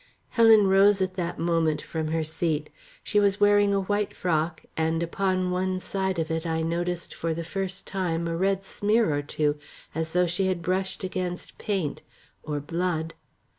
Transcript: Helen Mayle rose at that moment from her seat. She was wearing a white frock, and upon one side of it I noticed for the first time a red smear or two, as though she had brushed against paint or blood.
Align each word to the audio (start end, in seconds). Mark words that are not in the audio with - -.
Helen 0.29 0.61
Mayle 0.61 0.67
rose 0.71 0.99
at 0.99 1.13
that 1.13 1.37
moment 1.37 1.79
from 1.79 2.07
her 2.07 2.23
seat. 2.23 2.71
She 3.03 3.19
was 3.19 3.39
wearing 3.39 3.71
a 3.71 3.81
white 3.81 4.15
frock, 4.15 4.63
and 4.75 5.03
upon 5.03 5.51
one 5.51 5.79
side 5.79 6.17
of 6.17 6.31
it 6.31 6.43
I 6.43 6.63
noticed 6.63 7.13
for 7.13 7.35
the 7.35 7.43
first 7.43 7.85
time 7.85 8.27
a 8.27 8.35
red 8.35 8.63
smear 8.63 9.13
or 9.13 9.21
two, 9.21 9.59
as 9.93 10.13
though 10.13 10.25
she 10.25 10.47
had 10.47 10.63
brushed 10.63 11.03
against 11.03 11.55
paint 11.59 12.01
or 12.41 12.59
blood. 12.59 13.13